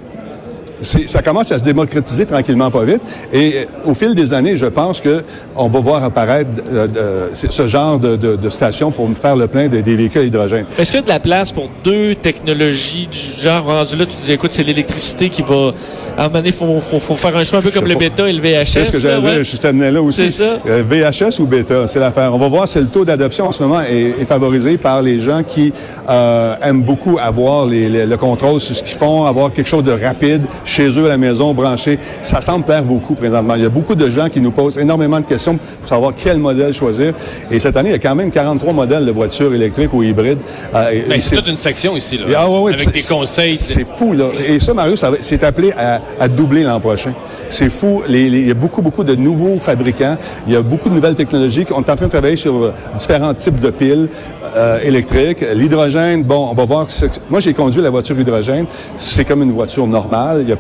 ça 0.83 1.23
commence 1.23 1.51
à 1.53 1.59
se 1.59 1.65
démocratiser 1.65 2.27
tranquillement, 2.27 2.71
pas 2.71 2.85
vite. 2.85 3.01
Et 3.33 3.55
euh, 3.57 3.65
au 3.91 3.95
fil 3.95 4.15
des 4.15 4.33
années, 4.35 4.57
je 4.57 4.67
pense 4.67 5.01
que 5.01 5.23
on 5.57 5.69
va 5.69 5.81
voir 5.81 6.05
apparaître 6.05 6.51
euh, 6.73 6.87
de- 7.31 7.35
ce- 7.35 7.67
genre 7.67 7.99
de, 7.99 8.17
de, 8.17 8.37
de 8.37 8.51
station 8.51 8.91
pour 8.91 9.09
faire 9.17 9.37
le 9.37 9.47
plein 9.47 9.69
de- 9.69 9.81
des 9.81 9.97
véhicules 9.97 10.23
à 10.23 10.25
hydrogène. 10.25 10.65
Est-ce 10.79 10.91
qu'il 10.91 11.01
y 11.01 11.03
a 11.03 11.05
de 11.05 11.09
la 11.09 11.21
place 11.21 11.53
pour 11.53 11.69
deux 11.85 12.15
technologies 12.15 13.09
du 13.11 13.43
genre 13.43 13.65
rendu 13.65 13.97
là? 13.97 14.07
Tu 14.07 14.17
dis, 14.23 14.33
écoute, 14.33 14.53
c'est 14.53 14.63
l'électricité 14.63 15.29
qui 15.29 15.43
va. 15.43 15.73
À 16.17 16.23
un 16.25 16.29
moment 16.29 16.39
donné, 16.39 16.49
il 16.49 16.53
faut, 16.55 16.81
faut, 16.81 16.99
faut 17.01 17.15
faire 17.15 17.37
un 17.37 17.45
choix 17.45 17.59
un 17.59 17.63
peu 17.63 17.71
comme 17.71 17.87
le 17.87 17.95
bêta 17.95 18.29
et 18.29 18.33
le 18.33 18.41
VHS. 18.41 18.65
C'est 18.65 18.85
ce 18.85 18.93
que 18.93 18.99
j'allais 18.99 19.39
ouais. 19.39 19.45
je 19.45 19.57
t'amenais 19.57 19.91
là 19.91 20.03
aussi. 20.03 20.31
C'est 20.33 20.43
ça. 20.45 20.59
Euh, 20.67 20.83
VHS 20.89 21.41
ou 21.41 21.47
bêta, 21.47 21.87
c'est 21.87 21.99
l'affaire. 22.01 22.35
On 22.35 22.39
va 22.39 22.49
voir 22.49 22.67
si 22.67 22.79
le 22.79 22.87
taux 22.87 23.05
d'adoption 23.05 23.47
en 23.47 23.53
ce 23.53 23.63
moment 23.63 23.81
est, 23.83 24.15
est 24.21 24.25
favorisé 24.25 24.79
par 24.79 25.03
les 25.03 25.21
gens 25.21 25.43
qui 25.43 25.73
euh, 26.09 26.55
aiment 26.63 26.83
beaucoup 26.83 27.19
avoir 27.21 27.67
les- 27.67 27.89
les- 27.89 28.07
le 28.07 28.17
contrôle 28.17 28.61
sur 28.61 28.75
ce 28.75 28.83
qu'ils 28.83 28.97
font, 28.99 29.25
avoir 29.25 29.53
quelque 29.53 29.69
chose 29.69 29.85
de 29.85 29.93
rapide 29.93 30.43
chez 30.69 30.89
eux 30.99 31.07
à 31.07 31.09
la 31.09 31.17
maison, 31.19 31.53
branché. 31.55 31.99
Ça 32.23 32.41
semble 32.41 32.65
plaire 32.65 32.85
beaucoup 32.85 33.15
présentement. 33.15 33.55
Il 33.55 33.63
y 33.63 33.67
a 33.67 33.71
beaucoup 33.71 33.95
de 33.95 34.09
gens 34.09 34.29
qui 34.29 34.41
nous 34.41 34.51
posent 34.51 34.79
énormément 34.79 35.19
de 35.21 35.27
questions 35.27 35.57
pour 35.81 35.89
savoir 35.89 36.13
quel 36.17 36.39
modèle 36.39 36.73
choisir. 36.73 37.15
Et 37.51 37.59
cette 37.59 37.77
année, 37.77 37.89
il 37.91 37.93
y 37.93 37.97
a 37.97 37.99
quand 37.99 38.15
même 38.15 38.31
43 38.31 38.73
modèles 38.73 39.07
de 39.07 39.11
voitures 39.11 39.53
électriques 39.55 39.93
ou 39.93 40.03
hybrides. 40.03 40.39
Euh, 40.75 40.91
Ben, 41.09 41.19
c'est 41.21 41.37
toute 41.37 41.49
une 41.49 41.57
section 41.57 41.97
ici, 41.97 42.19
là. 42.19 42.25
ah 42.37 42.49
ouais, 42.51 42.59
ouais, 42.61 42.75
avec 42.75 42.93
des 42.93 43.03
conseils. 43.03 43.57
C'est 43.57 43.87
fou, 43.87 44.13
là. 44.13 44.27
Et 44.47 44.59
ça, 44.61 44.75
Mario, 44.75 44.95
ça 44.97 45.11
c'est 45.21 45.43
appelé 45.43 45.73
à, 45.73 46.01
à 46.21 46.29
doubler 46.29 46.63
l'an 46.65 46.79
prochain. 46.81 47.13
C'est 47.49 47.71
fou. 47.71 48.03
Les- 48.09 48.29
les- 48.29 48.41
il 48.41 48.49
y 48.49 48.51
a 48.51 48.55
beaucoup, 48.55 48.83
beaucoup 48.83 49.05
de 49.05 49.15
nouveaux 49.15 49.59
fabricants. 49.61 50.17
Il 50.47 50.53
y 50.53 50.57
a 50.57 50.63
beaucoup 50.63 50.89
de 50.91 50.95
nouvelles 50.95 51.15
technologies. 51.15 51.65
On 51.71 51.83
est 51.83 51.91
en 51.91 51.97
train 51.97 52.07
de 52.07 52.11
travailler 52.11 52.37
sur 52.37 52.55
euh, 52.55 52.73
différents 52.99 53.35
types 53.35 53.61
de 53.61 53.71
piles 53.71 54.09
euh, 54.57 54.79
électriques. 54.83 55.45
L'hydrogène, 55.55 56.23
bon, 56.25 56.49
on 56.51 56.55
va 56.55 56.65
voir. 56.65 56.87
Moi, 57.31 57.41
j'ai 57.41 57.53
conduit 57.55 57.81
la 57.83 57.91
voiture 57.91 58.19
hydrogène. 58.19 58.67
C'est 58.97 59.25
comme 59.25 59.43
une 59.43 59.53
voiture 59.53 59.87
normale. 59.87 60.41
Il 60.43 60.49
y 60.49 60.53
a, 60.53 60.57
ce- 60.57 60.58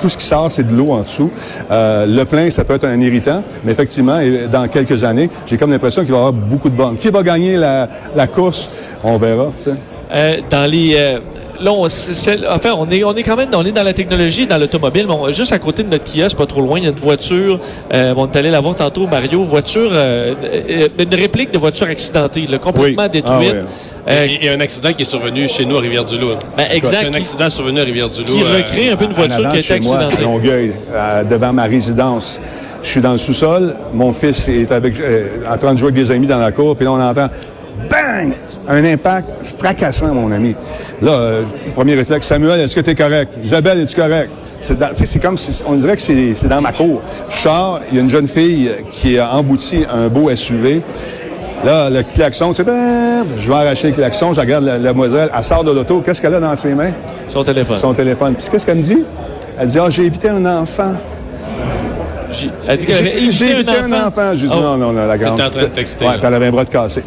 tout 0.00 0.08
ce 0.08 0.16
qui 0.16 0.24
sort, 0.24 0.50
c'est 0.50 0.68
de 0.68 0.74
l'eau 0.74 0.92
en 0.92 1.02
dessous. 1.02 1.30
Euh, 1.70 2.06
le 2.06 2.24
plein, 2.24 2.50
ça 2.50 2.64
peut 2.64 2.74
être 2.74 2.86
un 2.86 3.00
irritant. 3.00 3.42
Mais 3.64 3.72
effectivement, 3.72 4.18
dans 4.50 4.68
quelques 4.68 5.04
années, 5.04 5.28
j'ai 5.46 5.56
comme 5.56 5.70
l'impression 5.70 6.02
qu'il 6.02 6.12
va 6.12 6.18
y 6.18 6.20
avoir 6.20 6.32
beaucoup 6.32 6.70
de 6.70 6.76
bornes. 6.76 6.96
Qui 6.96 7.08
va 7.10 7.22
gagner 7.22 7.56
la, 7.56 8.26
course? 8.26 8.78
On 9.04 9.18
verra. 9.18 9.48
Euh, 10.12 10.36
dans 10.50 10.70
les. 10.70 10.94
euh, 10.96 11.18
là, 11.60 11.72
on, 11.72 11.88
c'est- 11.88 12.14
c'est- 12.14 12.46
enfin, 12.48 12.70
on 12.76 12.88
est, 12.90 13.04
on 13.04 13.14
est 13.14 13.22
quand 13.22 13.36
même 13.36 13.48
on 13.54 13.64
est 13.64 13.72
dans 13.72 13.82
la 13.82 13.92
technologie, 13.92 14.46
dans 14.46 14.58
l'automobile. 14.58 15.06
mais 15.06 15.14
on- 15.14 15.30
juste 15.30 15.52
à 15.52 15.58
côté 15.58 15.82
de 15.82 15.88
notre 15.88 16.04
kiosque, 16.04 16.36
pas 16.36 16.46
trop 16.46 16.60
loin, 16.60 16.78
il 16.78 16.84
y 16.84 16.86
a 16.86 16.90
une 16.90 16.96
voiture. 16.96 17.58
Euh, 17.92 18.14
on 18.16 18.26
est 18.26 18.36
allé 18.36 18.50
la 18.50 18.60
voir 18.60 18.74
tantôt, 18.76 19.06
Mario. 19.06 19.42
Voiture, 19.42 19.90
euh, 19.92 20.34
euh, 20.44 20.88
une 20.98 21.14
réplique 21.14 21.52
de 21.52 21.58
voiture 21.58 21.86
accidentée, 21.88 22.46
là, 22.46 22.58
complètement 22.58 23.04
Oui. 23.04 23.10
détruite. 23.10 23.54
Ah. 24.06 24.10
Euh, 24.10 24.26
Il 24.30 24.44
y 24.44 24.48
a 24.48 24.52
un 24.52 24.60
accident 24.60 24.92
qui 24.92 25.02
est 25.02 25.04
survenu 25.04 25.48
chez 25.48 25.64
nous 25.64 25.76
à 25.76 25.80
Rivière-du-Loup. 25.80 26.30
ben, 26.56 26.64
Il 26.66 26.70
y 26.70 26.72
a 26.72 26.74
exact. 26.76 27.04
un 27.06 27.10
qui- 27.10 27.16
accident 27.16 27.50
survenu 27.50 27.80
à 27.80 27.84
Rivière-du-Loup. 27.84 28.24
qui 28.26 28.42
recrée 28.42 28.90
un 28.90 28.96
peu 28.96 29.04
une 29.04 29.12
voiture 29.12 29.50
qui 29.50 29.56
a 29.56 29.76
été 29.76 29.80
moi, 29.86 29.98
à 29.98 30.04
accidentée. 30.06 30.22
Longueuil, 30.24 30.72
euh, 30.92 31.24
devant 31.24 31.52
ma 31.52 31.64
résidence. 31.64 32.40
Je 32.82 32.88
suis 32.88 33.00
dans 33.02 33.12
le 33.12 33.18
sous-sol, 33.18 33.74
mon 33.92 34.10
fils 34.14 34.48
est 34.48 34.72
avec, 34.72 34.98
euh, 35.00 35.26
en 35.52 35.58
train 35.58 35.74
de 35.74 35.78
jouer 35.78 35.88
avec 35.88 35.96
des 36.02 36.10
amis 36.10 36.26
dans 36.26 36.38
la 36.38 36.50
cour, 36.50 36.74
puis 36.74 36.86
là, 36.86 36.92
on 36.92 37.00
entend 37.00 37.28
bang! 37.88 38.32
Un 38.68 38.84
impact 38.84 39.30
fracassant, 39.58 40.14
mon 40.14 40.30
ami. 40.32 40.54
Là, 41.02 41.12
euh, 41.12 41.42
premier 41.74 41.94
réflexe, 41.94 42.26
Samuel, 42.26 42.60
est-ce 42.60 42.74
que 42.74 42.80
tu 42.80 42.90
es 42.90 42.94
correct? 42.94 43.32
Isabelle, 43.42 43.80
es-tu 43.80 43.96
correct? 43.96 44.30
C'est 44.60 44.76
tu 44.94 45.06
sais, 45.06 45.18
comme 45.18 45.38
si, 45.38 45.62
on 45.66 45.74
dirait 45.74 45.96
que 45.96 46.02
c'est 46.02 46.48
dans 46.48 46.60
ma 46.60 46.72
cour. 46.72 47.00
Sors, 47.30 47.80
il 47.90 47.96
y 47.96 47.98
a 47.98 48.02
une 48.02 48.10
jeune 48.10 48.28
fille 48.28 48.70
qui 48.92 49.18
a 49.18 49.34
embouti 49.34 49.84
un 49.90 50.08
beau 50.08 50.34
SUV. 50.34 50.82
Là, 51.64 51.88
le 51.90 52.02
klaxon, 52.02 52.52
c'est 52.54 52.64
ben, 52.64 53.24
je 53.36 53.48
vais 53.48 53.54
arracher 53.54 53.88
le 53.88 53.94
klaxon, 53.94 54.32
je 54.32 54.40
regarde 54.40 54.64
la, 54.64 54.78
la 54.78 54.92
demoiselle, 54.92 55.30
elle 55.36 55.44
sort 55.44 55.62
de 55.64 55.70
l'auto, 55.72 56.00
qu'est-ce 56.00 56.20
qu'elle 56.22 56.34
a 56.34 56.40
dans 56.40 56.56
ses 56.56 56.74
mains? 56.74 56.92
Son 57.28 57.44
téléphone. 57.44 57.76
son 57.76 57.92
téléphone. 57.94 58.34
Puis 58.34 58.46
qu'est-ce 58.50 58.64
qu'elle 58.64 58.78
me 58.78 58.82
dit? 58.82 59.04
Elle 59.58 59.68
dit, 59.68 59.78
ah, 59.78 59.90
j'ai 59.90 60.04
évité 60.06 60.28
un 60.30 60.44
enfant. 60.46 60.92
J'ai- 62.30 62.50
Elle 62.68 62.78
dit 62.78 62.86
qu'elle 62.86 62.96
avait 62.98 63.12
J'ai 63.20 63.30
j'ai 63.32 63.50
évité 63.52 63.72
un 63.72 63.92
enfant. 63.92 64.06
enfant. 64.08 64.30
J'ai 64.34 64.46
dit, 64.46 64.52
Oh. 64.56 64.60
non, 64.60 64.76
non, 64.78 64.92
non, 64.92 65.06
la 65.06 65.18
grande. 65.18 65.38
était 65.38 65.48
en 65.48 65.50
train 65.50 65.62
de 65.62 65.66
texter, 65.68 66.04
Ouais, 66.04 66.12
là. 66.12 66.18
puis 66.18 66.26
elle 66.28 66.34
avait 66.34 66.46
un 66.46 66.50
bras 66.52 66.64
de 66.64 66.70
cassé. 66.70 67.02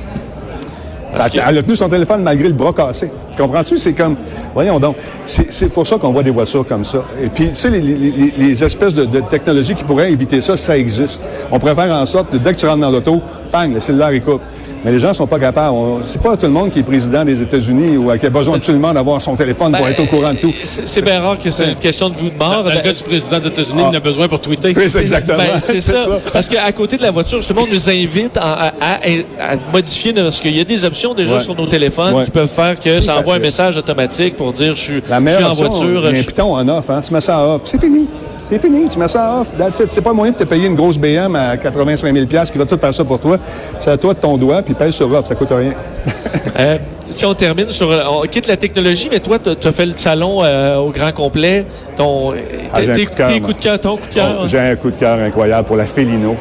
Elle, 1.15 1.57
a 1.57 1.61
tenu 1.61 1.75
son 1.75 1.89
téléphone 1.89 2.23
malgré 2.23 2.47
le 2.47 2.53
bras 2.53 2.73
cassé. 2.73 3.11
Tu 3.31 3.37
comprends-tu? 3.41 3.77
C'est 3.77 3.93
comme, 3.93 4.15
voyons 4.53 4.79
donc, 4.79 4.95
c'est 5.23 5.71
pour 5.71 5.85
ça 5.85 5.97
qu'on 5.97 6.11
voit 6.11 6.23
des 6.23 6.31
voitures 6.31 6.65
comme 6.67 6.83
ça. 6.83 7.03
Et 7.21 7.27
puis, 7.29 7.49
tu 7.49 7.55
sais, 7.55 7.69
les, 7.69 7.81
les- 7.81 8.11
les- 8.11 8.33
les 8.37 8.63
espèces 8.63 8.93
de, 8.93 9.05
de 9.05 9.19
technologies 9.19 9.75
qui 9.75 9.83
pourraient 9.83 10.11
éviter 10.11 10.41
ça, 10.41 10.57
ça 10.57 10.77
existe. 10.77 11.27
On 11.51 11.59
pourrait 11.59 11.75
faire 11.75 11.93
en 11.95 12.05
sorte 12.05 12.31
que 12.31 12.37
dès 12.37 12.53
que 12.53 12.57
tu 12.59 12.65
rentres 12.65 12.79
dans 12.81 12.91
l'auto, 12.91 13.21
bang, 13.51 13.73
le 13.73 13.79
cellulaire, 13.79 14.11
il 14.13 14.21
coupe. 14.21 14.41
Mais 14.85 14.91
les 14.91 14.99
gens 14.99 15.13
sont 15.13 15.27
pas 15.27 15.39
capables. 15.39 15.75
C'est 16.05 16.21
pas 16.21 16.35
tout 16.35 16.45
le 16.45 16.51
monde 16.51 16.69
qui 16.69 16.79
est 16.79 16.83
président 16.83 17.23
des 17.23 17.41
États-Unis 17.41 17.95
ou 17.97 18.11
qui 18.17 18.25
a 18.25 18.29
besoin 18.29 18.57
absolument 18.57 18.93
d'avoir 18.93 19.21
son 19.21 19.35
téléphone 19.35 19.71
pour 19.71 19.81
Ben, 19.85 19.91
être 19.91 20.01
au 20.01 20.05
courant 20.07 20.33
de 20.33 20.39
tout. 20.39 20.53
C'est 20.63 21.01
bien 21.01 21.21
rare 21.21 21.39
que 21.39 21.49
c'est 21.51 21.69
une 21.69 21.75
question 21.75 22.09
de 22.09 22.15
vous 22.15 22.29
de 22.29 22.37
mort. 22.37 22.63
Dans 22.63 22.69
le 22.69 22.79
cas 22.79 22.91
du 22.91 23.03
président 23.03 23.39
des 23.39 23.47
États-Unis, 23.47 23.81
Ah. 23.85 23.89
en 23.89 23.93
a 23.93 23.99
besoin 23.99 24.27
pour 24.27 24.41
tweeter. 24.41 24.73
Oui, 24.75 24.83
c'est 24.89 24.99
exactement. 24.99 25.37
Ben, 25.37 25.59
c'est 25.61 25.79
ça. 25.81 25.99
ça. 25.99 26.19
Parce 26.33 26.49
qu'à 26.49 26.69
côté 26.73 26.97
de 26.97 27.01
la 27.03 27.11
voiture, 27.11 27.37
justement, 27.39 27.61
on 27.63 27.73
nous 27.73 27.89
invite 27.89 28.35
à, 28.37 28.41
à- 28.67 28.67
à- 28.81 29.53
à 29.53 29.55
modifier, 29.71 30.11
parce 30.13 30.41
qu'il 30.41 30.55
y 30.57 30.59
a 30.59 30.65
des 30.65 30.83
options 30.83 31.13
déjà 31.13 31.35
Ouais. 31.35 31.39
sur 31.41 31.55
nos 31.55 31.67
téléphones 31.67 32.13
Ouais. 32.13 32.25
qui 32.25 32.31
peuvent 32.31 32.47
faire 32.49 32.77
que 32.79 32.99
ça 33.01 33.17
envoie 33.17 33.35
un 33.35 33.39
message 33.39 33.77
automatique 33.77 34.35
pour 34.35 34.51
dire 34.51 34.75
je 34.75 34.81
suis, 34.81 34.93
La 34.93 34.99
je 34.99 35.05
suis 35.13 35.23
meilleure 35.23 35.47
en 35.47 35.51
option, 35.51 35.67
voiture. 35.69 35.87
il 35.87 36.03
y 36.03 36.07
a 36.07 36.13
je- 36.15 36.19
un 36.19 36.23
piton 36.23 36.55
en 36.55 36.67
off, 36.67 36.89
hein, 36.89 37.01
tu 37.05 37.13
mets 37.13 37.21
ça 37.21 37.39
en 37.39 37.55
off. 37.55 37.61
C'est 37.65 37.79
fini. 37.81 38.07
C'est 38.49 38.61
fini, 38.61 38.87
tu 38.89 38.99
mets 38.99 39.07
ça 39.07 39.39
off. 39.39 39.51
That's 39.57 39.79
it. 39.79 39.89
C'est 39.89 40.01
pas 40.01 40.13
moyen 40.13 40.31
de 40.31 40.37
te 40.37 40.43
payer 40.43 40.67
une 40.67 40.75
grosse 40.75 40.97
BM 40.97 41.35
à 41.35 41.57
85 41.57 42.13
000 42.13 42.25
qui 42.25 42.57
va 42.57 42.65
tout 42.65 42.77
faire 42.77 42.93
ça 42.93 43.03
pour 43.03 43.19
toi. 43.19 43.37
C'est 43.79 43.91
à 43.91 43.97
toi 43.97 44.13
de 44.13 44.19
ton 44.19 44.37
doigt, 44.37 44.61
puis 44.61 44.73
pèse 44.73 44.93
sur 44.93 45.11
off, 45.11 45.25
ça 45.25 45.35
coûte 45.35 45.51
rien. 45.51 45.73
Euh, 46.59 46.77
si 47.09 47.25
on 47.25 47.33
termine 47.33 47.69
sur. 47.71 47.89
On 47.89 48.21
quitte 48.27 48.45
la 48.45 48.57
technologie, 48.57 49.07
mais 49.09 49.19
toi, 49.19 49.39
tu 49.39 49.67
as 49.67 49.71
fait 49.71 49.85
le 49.85 49.93
salon 49.95 50.43
euh, 50.43 50.77
au 50.77 50.89
grand 50.89 51.11
complet. 51.11 51.65
Ton, 51.97 52.33
Ah, 52.71 52.81
tes, 52.81 53.05
coup 53.05 53.15
cœur, 53.15 53.29
de 53.29 53.53
cœur, 53.53 53.79
ton 53.79 53.95
coup 53.97 54.07
de 54.09 54.13
cœur. 54.13 54.39
Oh, 54.41 54.45
J'ai 54.45 54.59
un 54.59 54.75
coup 54.75 54.91
de 54.91 54.95
cœur 54.95 55.17
incroyable 55.17 55.65
pour 55.65 55.75
la 55.75 55.85
Felino. 55.85 56.35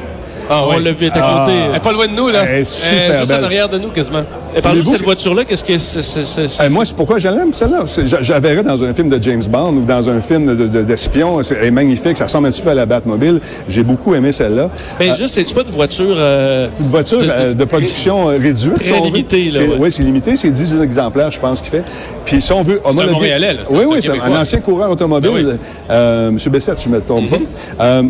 Ah, 0.51 0.65
On 0.67 0.77
oui. 0.77 0.83
l'a 0.85 0.91
vu, 0.93 1.07
elle 1.07 1.07
est 1.07 1.13
à 1.21 1.23
Ah. 1.23 1.45
côté. 1.47 1.59
Elle 1.71 1.77
est 1.77 1.81
pas 1.81 1.93
loin 1.93 2.07
de 2.07 2.13
nous, 2.13 2.29
là. 2.29 2.45
Elle 2.49 2.61
est 2.61 2.65
super 2.65 3.19
juste 3.21 3.29
belle. 3.31 3.41
en 3.41 3.45
arrière 3.45 3.69
de 3.69 3.79
nous, 3.79 3.89
quasiment. 3.89 4.23
Et 4.55 4.61
parle-nous 4.61 4.83
de 4.83 4.89
cette 4.89 4.99
que- 4.99 5.05
voiture-là. 5.05 5.45
Qu'est-ce 5.45 5.65
que 5.65 5.79
c'est? 5.79 6.03
c'est- 6.03 6.25
c'est- 6.25 6.49
c'est- 6.49 6.63
Eh, 6.67 6.69
moi, 6.69 6.85
c'est 6.85 6.95
pourquoi 6.95 7.19
je 7.19 7.29
l'aime, 7.29 7.55
celle-là. 7.55 7.85
C'est- 7.87 8.03
verrais 8.41 8.63
dans 8.63 8.85
un 8.85 8.93
film 8.93 9.09
de 9.09 9.23
James 9.23 9.43
Bond 9.49 9.75
ou 9.77 9.81
dans 9.85 10.09
un 10.11 10.21
film 10.21 10.55
de- 10.57 10.67
de- 10.67 10.83
d'espion. 10.83 11.43
C'est 11.43 11.57
elle 11.59 11.67
est 11.69 11.71
magnifique. 11.71 12.17
Ça 12.19 12.25
ressemble 12.25 12.49
un 12.49 12.51
petit 12.51 12.61
peu 12.63 12.71
à 12.71 12.75
la 12.75 12.85
Batmobile. 12.85 13.41
J'ai 13.69 13.83
beaucoup 13.83 14.15
aimé 14.15 14.31
celle-là. 14.33 14.69
Mais 15.01 15.15
juste, 15.15 15.35
c'est-tu 15.35 15.55
pas 15.55 15.63
une 15.63 15.75
voiture... 15.75 16.05
euh, 16.17 16.67
C'est 16.71 16.83
une 16.83 16.91
voiture 16.91 17.21
de- 17.21 17.25
de- 17.25 17.31
euh, 17.31 17.55
de, 17.55 17.65
production 17.65 18.29
euh, 18.29 18.33
réduite. 18.39 18.75
Très 18.75 18.85
si 18.85 18.93
on 18.93 19.01
veut. 19.01 19.07
limitée, 19.07 19.45
là, 19.51 19.53
C'est- 19.61 19.69
ouais. 19.69 19.77
Oui, 19.79 19.91
c'est 19.91 20.03
limité. 20.03 20.37
C'est 20.37 20.51
10 20.51 20.81
exemplaires, 20.83 21.31
je 21.31 21.41
pense, 21.41 21.61
qu'il 21.61 21.71
fait. 21.71 21.85
Puis 22.27 22.41
si 22.43 22.53
on 22.53 22.63
veut 22.63 22.81
homologuer... 22.85 23.13
Montréalais, 23.13 23.55
là. 23.55 23.61
C'est 23.67 23.75
Oui, 23.75 23.85
oui, 23.87 23.99
c'est 24.03 24.11
un 24.11 24.41
ancien 24.41 24.61
coureur 24.61 24.91
automobile. 24.91 25.31
Ben 25.33 25.47
oui. 25.53 25.59
euh, 25.91 26.31
Monsieur 26.31 26.51
Bessette, 26.51 26.81
je 26.83 26.89
ne 26.89 26.95
me 26.97 27.01
trompe 27.01 27.25
Mm-hmm. 27.31 27.77
pas. 27.79 27.85
Euh, 27.85 28.03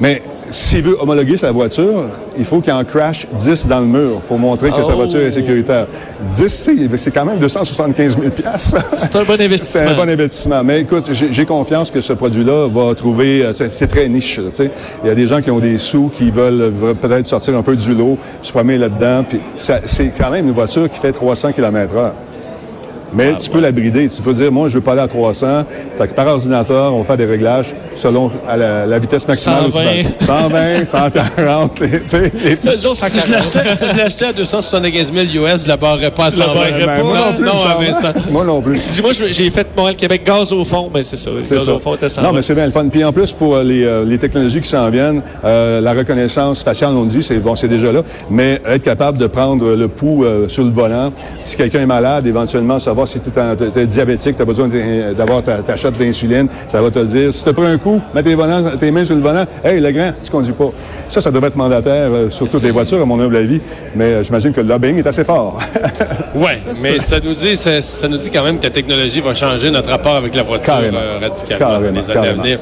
mais 0.00 0.22
s'il 0.50 0.82
veut 0.82 0.96
homologuer 1.00 1.36
sa 1.36 1.50
voiture, 1.52 2.04
il 2.38 2.44
faut 2.44 2.60
qu'il 2.60 2.72
en 2.72 2.84
crash 2.84 3.26
10 3.38 3.66
dans 3.66 3.80
le 3.80 3.86
mur 3.86 4.20
pour 4.26 4.38
montrer 4.38 4.70
que 4.70 4.82
sa 4.82 4.92
Oh. 4.92 4.96
voiture 4.96 5.20
est 5.20 5.30
sécuritaire. 5.30 5.86
10, 6.36 6.62
tu 6.64 6.76
sais, 6.88 6.96
c'est 6.96 7.10
quand 7.10 7.24
même 7.24 7.38
275 7.38 8.16
000 8.18 8.30
C'est 8.96 9.16
un 9.16 9.24
bon 9.24 9.34
C'est 9.36 9.44
investissement. 9.44 9.90
un 9.90 9.94
bon 9.94 10.08
investissement. 10.08 10.64
Mais 10.64 10.80
écoute, 10.80 11.10
j'ai 11.12 11.44
confiance 11.44 11.90
que 11.90 12.00
ce 12.00 12.12
produit-là 12.12 12.68
va 12.68 12.94
trouver. 12.94 13.44
euh, 13.44 13.52
C'est 13.52 13.74
c'est 13.74 13.86
très 13.86 14.08
niche. 14.08 14.36
tu 14.36 14.42
sais. 14.52 14.70
Il 15.04 15.08
y 15.08 15.10
a 15.10 15.14
des 15.14 15.26
gens 15.26 15.40
qui 15.42 15.50
ont 15.50 15.58
des 15.58 15.78
sous, 15.78 16.10
qui 16.14 16.30
veulent 16.30 16.72
peut-être 17.00 17.26
sortir 17.26 17.56
un 17.56 17.62
peu 17.62 17.76
du 17.76 17.94
lot, 17.94 18.18
se 18.42 18.52
promener 18.52 18.78
là-dedans. 18.78 19.24
Puis 19.28 19.40
c'est 19.56 20.12
quand 20.16 20.30
même 20.30 20.46
une 20.46 20.54
voiture 20.54 20.88
qui 20.88 20.98
fait 20.98 21.12
300 21.12 21.52
km/h. 21.52 22.10
Mais 23.12 23.36
tu 23.36 23.48
peux 23.50 23.60
la 23.60 23.72
brider. 23.72 24.08
Tu 24.08 24.20
peux 24.22 24.32
dire, 24.34 24.52
moi, 24.52 24.68
je 24.68 24.74
veux 24.74 24.80
pas 24.80 24.92
aller 24.92 25.00
à 25.00 25.08
300. 25.08 25.64
Fait 25.96 26.08
que 26.08 26.14
par 26.14 26.26
ordinateur, 26.26 26.94
on 26.94 26.98
va 26.98 27.04
faire 27.04 27.16
des 27.16 27.24
réglages 27.26 27.74
selon 27.94 28.30
à 28.48 28.56
la, 28.56 28.86
la 28.86 28.98
vitesse 28.98 29.26
maximale. 29.26 29.64
où 29.66 29.70
tu 29.70 29.78
vas. 30.22 30.26
120, 30.26 30.84
140. 30.84 31.74
tu 31.76 31.88
sais, 32.06 32.32
les- 32.44 32.72
Le 32.72 32.78
jour, 32.78 32.94
ça 32.96 33.08
Si 33.08 33.18
je 33.20 33.32
l'achetais 33.32 33.76
si 33.76 33.86
je 33.92 33.96
l'achetais 33.96 34.24
à 34.26 34.32
275 34.32 35.12
000 35.12 35.46
US, 35.46 35.62
je 35.64 35.68
la 35.68 35.76
barrerais 35.76 36.10
pas 36.10 36.26
à 36.26 36.30
Tu 36.30 36.38
la 36.38 36.44
120. 36.46 36.54
barrerais 36.60 36.86
Ben, 36.86 36.96
pas. 36.98 37.02
moi 37.02 37.18
non 37.18 37.34
plus, 37.34 37.44
non, 37.44 37.54
me 37.54 37.58
semble. 37.58 37.84
à 37.86 38.12
100. 38.12 38.30
Moi 38.30 38.44
non 38.44 38.60
plus. 38.60 38.88
Dis-moi, 38.90 39.12
j'ai 39.30 39.50
fait 39.50 39.66
Montréal-Québec 39.76 40.22
gaz 40.24 40.52
au 40.52 40.64
fond, 40.64 40.90
mais 40.94 41.04
c'est 41.04 41.16
ça. 41.16 41.30
C'est 41.42 41.56
gaz 41.56 41.64
ça. 41.64 41.72
au 41.74 41.78
fond 41.80 41.94
était 41.94 42.08
sans 42.08 42.22
Non, 42.22 42.32
mais 42.32 42.42
c'est 42.42 42.54
bien 42.54 42.66
le 42.66 42.72
fun. 42.72 42.86
Puis 42.88 43.02
en 43.04 43.12
plus, 43.12 43.32
pour 43.32 43.56
euh, 43.56 43.64
les, 43.64 43.84
euh, 43.84 44.04
les 44.04 44.18
technologies 44.18 44.60
qui 44.60 44.68
s'en 44.68 44.88
viennent, 44.90 45.22
euh, 45.44 45.80
la 45.80 45.92
reconnaissance 45.92 46.62
faciale, 46.62 46.92
on 46.94 47.02
le 47.04 47.08
dit, 47.08 47.22
c'est 47.22 47.38
bon, 47.38 47.56
c'est 47.56 47.68
déjà 47.68 47.90
là, 47.90 48.02
mais 48.30 48.60
être 48.66 48.82
capable 48.82 49.18
de 49.18 49.26
prendre 49.26 49.74
le 49.74 49.88
pouls 49.88 50.24
euh, 50.24 50.48
sur 50.48 50.64
le 50.64 50.70
volant, 50.70 51.12
si 51.42 51.56
quelqu'un 51.56 51.80
est 51.80 51.86
malade, 51.86 52.26
éventuellement 52.26 52.78
savoir 52.98 53.08
si 53.08 53.20
tu 53.20 53.78
es, 53.80 53.86
diabétique, 53.86 54.36
tu 54.36 54.42
as 54.42 54.44
besoin 54.44 54.68
d'avoir 55.16 55.42
ta, 55.42 55.58
ta 55.58 55.76
shot 55.76 55.90
d'insuline, 55.92 56.48
ça 56.66 56.80
va 56.80 56.90
te 56.90 56.98
le 56.98 57.04
dire. 57.04 57.32
Si 57.34 57.44
tu 57.44 57.52
pris 57.52 57.66
un 57.66 57.78
coup, 57.78 58.00
mets 58.14 58.22
tes, 58.22 58.34
volants, 58.34 58.62
tes 58.78 58.90
mains 58.90 59.04
sur 59.04 59.14
le 59.14 59.20
volant, 59.20 59.44
hey, 59.64 59.80
le 59.80 59.90
grand, 59.92 60.12
tu 60.22 60.30
conduis 60.30 60.52
pas. 60.52 60.70
Ça, 61.08 61.20
ça 61.20 61.30
devrait 61.30 61.48
être 61.48 61.56
mandataire 61.56 62.10
euh, 62.10 62.30
sur 62.30 62.50
toutes 62.50 62.62
les 62.62 62.70
voitures, 62.70 63.00
à 63.00 63.04
mon 63.04 63.20
humble 63.20 63.36
avis, 63.36 63.60
mais 63.94 64.04
euh, 64.04 64.22
j'imagine 64.22 64.52
que 64.52 64.60
le 64.60 64.68
lobbying 64.68 64.98
est 64.98 65.06
assez 65.06 65.24
fort. 65.24 65.58
Ouais, 66.34 66.58
mais 66.82 66.98
ça 67.00 67.18
nous 67.20 67.34
dit, 67.34 67.56
ça, 67.56 67.80
ça 67.82 68.06
nous 68.06 68.18
dit 68.18 68.30
quand 68.30 68.44
même 68.44 68.58
que 68.58 68.64
la 68.64 68.70
technologie 68.70 69.20
va 69.20 69.34
changer 69.34 69.70
notre 69.70 69.88
rapport 69.88 70.14
avec 70.16 70.34
la 70.34 70.42
voiture 70.42 70.66
Carrément. 70.66 70.98
euh, 70.98 71.18
radicalement 71.20 71.58
Carrément, 71.58 71.92
dans 71.92 72.00
les 72.00 72.10
années 72.10 72.28
à 72.28 72.32
venir. 72.34 72.58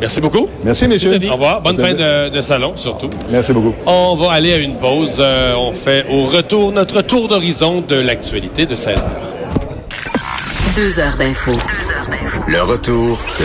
Merci 0.00 0.20
beaucoup. 0.20 0.46
Merci, 0.64 0.88
messieurs. 0.88 1.12
Denis. 1.12 1.28
Au 1.30 1.34
revoir. 1.34 1.62
Bonne 1.62 1.78
fin 1.78 1.94
de, 1.94 2.28
de 2.28 2.40
salon, 2.40 2.72
surtout. 2.76 3.08
Merci 3.30 3.52
beaucoup. 3.52 3.72
On 3.86 4.16
va 4.16 4.32
aller 4.32 4.52
à 4.52 4.56
une 4.58 4.74
pause. 4.74 5.16
Euh, 5.20 5.54
on 5.56 5.72
fait 5.72 6.04
au 6.10 6.24
retour 6.24 6.72
notre 6.72 7.00
tour 7.02 7.28
d'horizon 7.28 7.82
de 7.88 7.94
l'actualité 7.94 8.66
de 8.66 8.74
16 8.74 8.98
heures. 8.98 9.33
Deux 10.76 10.98
heures 10.98 11.16
d'info. 11.16 11.52
Le 12.48 12.62
retour 12.62 13.18
de 13.38 13.42